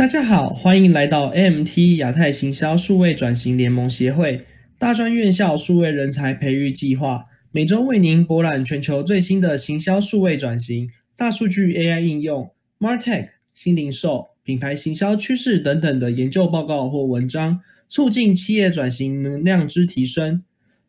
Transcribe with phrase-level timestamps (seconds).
[0.00, 4.46] 大家好，欢迎来到 AMT 亚太行销数位转型联盟协会
[4.78, 20.42] 大专院校数位人才培育计划，每周为您博览全球最新的行销数位转型、大数据 AI 应用、Martech 新零售、品牌行销趋势等等的研究报告或文章，促进企业转型能量之提升。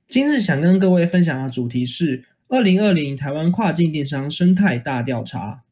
[0.07, 5.64] 今日想跟各位分享的主题是二零二零台湾跨境电商生态大调查。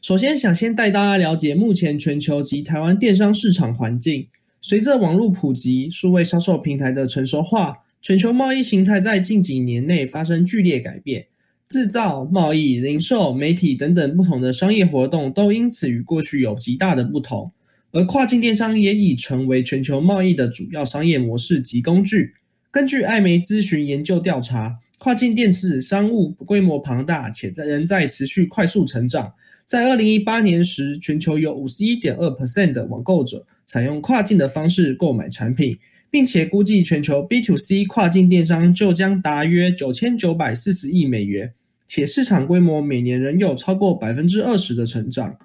[0.00, 4.26] 首先，想先带大家了解目前全球及台湾电商市场环境。
[4.62, 11.26] 随着网络普及、数位销售平台的成熟化，全球贸易形态在近几年内发生剧烈改变，
[11.68, 17.52] 制造、贸易、零售、媒体等等不同的商业活动都因此与过去有极大的不同。
[17.92, 22.32] 而跨境电商也已成为全球贸易的主要商业模式及工具。
[22.70, 29.34] 根据艾媒咨询研究调查，跨境电视商务规模庞大，且在仍在持续快速成长。
[29.70, 35.78] 在二零一八年时，全球有五十一点二 percent 的网购者采用跨境的方式购买产品，
[36.10, 41.52] 并且估计全球 B to C 跨境电商就将达约九千九百四十亿美元，
[41.86, 45.38] 且市场规模每年仍有超过百分之二十的成长。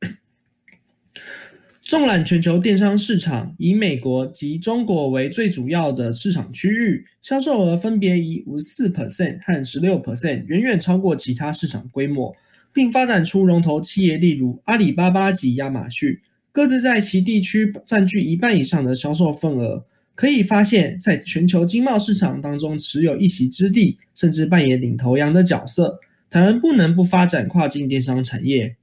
[1.84, 12.34] 纵览全球电商市场，以美国及中国为最主要的市场区域，销售额分别以五十四 percent 和十六 percent，远远超过其他市场规模。
[12.76, 16.20] 并发展出龙头企业，例如阿里巴巴及亚马逊，
[16.52, 19.86] 各自在其地区占据一半以上的销售份额。
[20.14, 25.98] 可以发现，在全球经贸市场当中持有一席之地，甚至扮演领头羊的角色。
[26.28, 28.76] 台湾不能不发展跨境电商产业。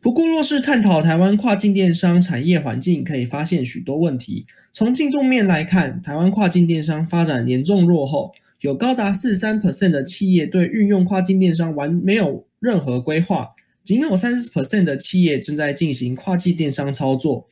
[0.00, 4.46] 不过，若是探讨台湾跨境电商产业环境，可以发现许多问题。
[4.72, 8.32] 从进度面来看，台湾跨境电商发展严重落后。
[8.60, 13.50] 有高达四十三 percent 的企业对运用跨境电商完没有任何规划，
[13.82, 17.48] 仅有三十 percent 的企业正在进行跨境电商操作。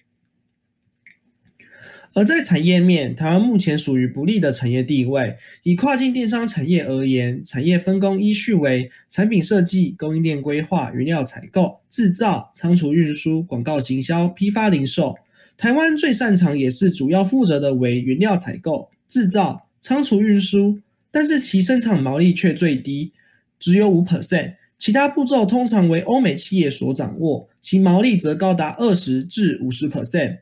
[2.14, 5.36] 而在产业面，台湾目前属于不利的产业地位。
[5.62, 15.16] 以跨境电商产业而言，产业分工依序为产品设计、供应链规划、原料采购、制造、仓储运输、广告行销、批发零售。
[15.56, 20.80] 台湾最擅长也是主要负责的为原料采购、制造、仓储运输。
[21.10, 23.12] 但是其生产毛利却最低，
[23.58, 24.54] 只有五 percent。
[24.78, 30.38] 其他步骤通常为欧美企业所掌握，其毛利则高达二十至五十 percent。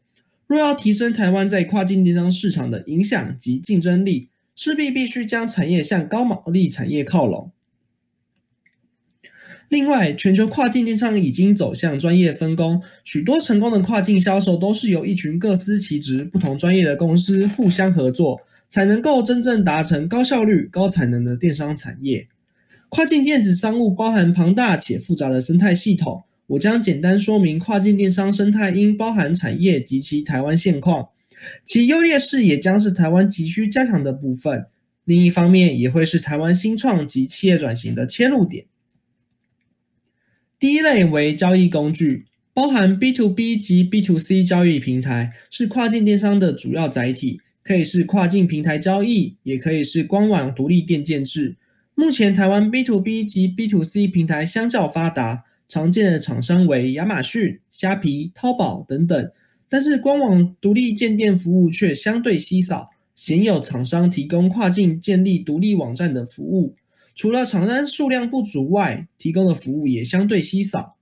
[0.47, 7.51] 若要提升台湾在跨境电商市场的影响及竞争力，势必必须将产业向高毛利产业靠拢。
[9.69, 18.41] 另外，全球跨境电商已经走向专业分工，许多成功的跨境销售都是由一群各司其职、不同专业的公司互相合作。
[18.69, 22.29] 才能够真正达成高效率、高产能的电商产业。
[22.89, 31.09] 跨境电子商务包含庞大且复杂的生态系统，我将简单说明跨境电商生态应包含产业及其台湾现况，
[31.65, 34.67] 其优劣势也将是台湾急需加强的部分。
[35.05, 38.67] 另一方面，也会是台湾新创及企业转型的切入点。
[40.59, 42.25] 第一类为交易工具，
[42.55, 47.41] 包含 B to B 及 B to C 交易平台，是跨境电商的主要载体。
[47.67, 51.57] 可以是跨境平台交易，也可以是官网独立店建制。
[51.97, 59.33] 目前台湾 B to B 及 B to C 平台相较发达，常见的厂商为亚马逊、虾皮、淘宝等等，
[59.69, 66.77] 但是官网独立建店服务却相对稀少，鲜有厂商提供跨境建立独立网站的服务。
[67.17, 70.95] 除了厂商数量不足外，提供的服务也相对稀少。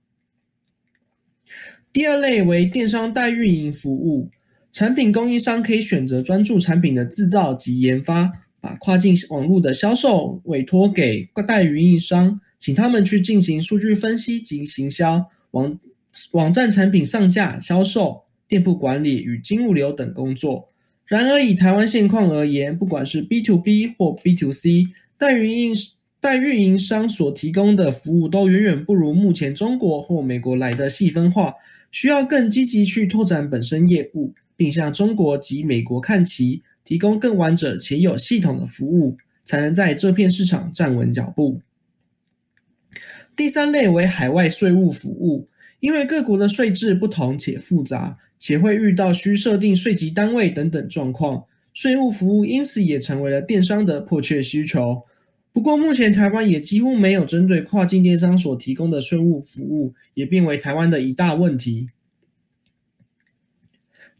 [1.93, 4.31] 第二类为电商代运营服务。
[4.75, 15.79] 产品供应商可以选择专注产品的制造及研发，把跨境网络的销售委托给代运营商，请他们去进行数据分析及行销、网
[16.33, 20.67] 网站产品上架、销售、店铺管理与金物流等工作。
[21.05, 24.87] 然而，以台湾现况而言，不管是 B to B 或 B to C，
[25.17, 25.73] 代运营
[26.19, 31.53] 代运营商所提供的服务都远远不如目前中国或美国来的细分化，
[31.89, 34.33] 需要更积极去拓展本身业务。
[34.55, 41.61] 并向中国及美国看齐，提供更完整且有系统的服务，才能在这片市场站稳脚步。
[43.35, 45.49] 第三类为海外税务服务，
[45.79, 51.43] 因为各国的税制不同且复杂，且会遇到需设定税级单位等等状况，
[51.73, 55.03] 税务服务因此也成为了电商的迫切需求。
[55.51, 61.89] 不过，目前台湾也几乎没有针对跨境电商所提供的税务服务，也变为台湾的一大问题。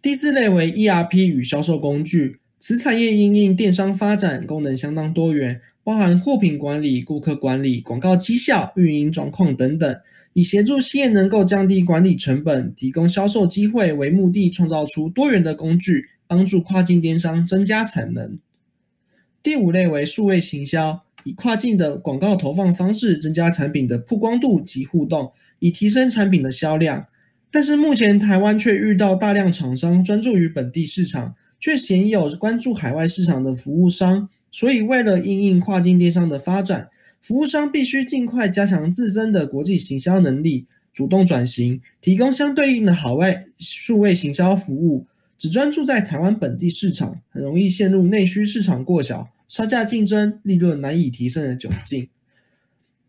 [0.01, 9.97] 第四类为 ERP 与销售工具，此产业因应电商发展，功能相当多元，包含货品管理、顾客管理、广告绩效、运营状况等等，
[10.33, 18.37] 以协助企业能够降低管理成本、提供销售机会为目的，创造出多元的工具，帮助跨境电商增加产能。
[19.41, 27.07] 第五类为数位行销，以跨境的广告投放方式增加产品的曝光度及互动，以提升产品的销量。
[27.55, 34.27] 但是目前台湾却遇到大量厂商专注于本地市场，却鲜有关注海外市场的服务商。
[34.51, 36.89] 所以，为了应应跨境电商的发展，
[37.21, 45.05] 服务商必须尽快加强自身的国际行销能力，主动转型，提供相对应的海外数位行销服务。
[45.37, 52.09] 只专注在台湾本地市场，很容易陷入内需市场过小、差价竞争、利润难以提升的窘境。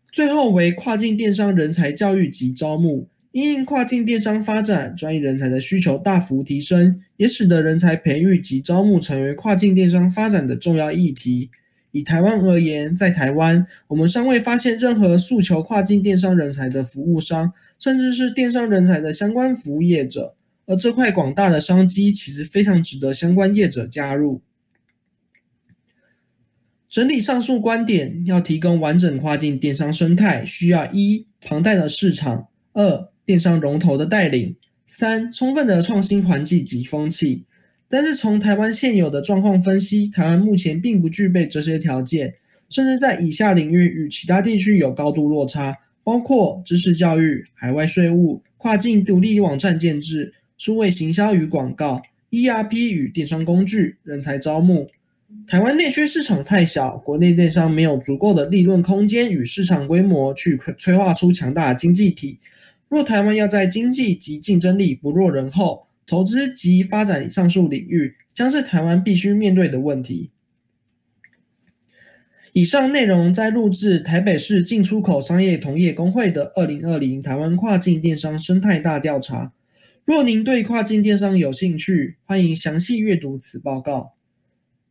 [0.09, 3.09] 最后为跨境电商人才教育及招募。
[3.37, 11.51] 因应跨境电商发展，专业人才的需求大幅提升，也使得人才培育及招募成为跨境电商发展的重要议题。
[11.91, 20.33] 以台湾而言，在台湾，我们尚未发现任何诉求跨境电商人才的服务商，甚至是电商人才的相关服务业者。
[20.65, 24.41] 而这块广大的商机，其实非常值得相关业者加入。
[26.89, 33.09] 整理上述观点，要提供完整跨境电商生态，需要一庞大的市场，二。
[33.27, 37.43] 电商龙头的带领，三充分的创新环境及风气。
[37.89, 42.35] 但是从台湾现有的状况分析，台湾目前并不具备这些条件，
[42.69, 45.75] 甚至在以下领域与其他地区有高度落差，
[46.05, 52.01] 包括知识教育、海外税务、跨境独立网站建制、数位行销与广告、
[52.31, 54.87] ERP 与电商工具、人才招募。
[55.45, 62.39] 台湾内需市场太小，国内电商没有足够的利润空间与市场规模去催化出强大经济体。
[62.89, 70.31] 若台湾要在经济及竞争力不落人后，投资及发展上述领域，将是台湾必须面对的问题。
[72.53, 79.53] 以上内容在录制台北市进出口商业同业工会的二零二零台湾跨境电商生态大调查。
[80.05, 84.13] 若您对跨境电商有兴趣，欢迎详细阅读此报告。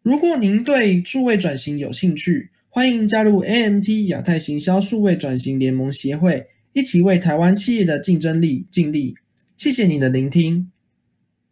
[0.03, 6.47] 如果您对数位转型有兴趣，欢迎加入 AMT 亚太行销数位转型联盟协会。
[6.77, 9.15] 一起为台湾企业的竞争力尽力。
[9.57, 10.71] 谢谢你的聆听。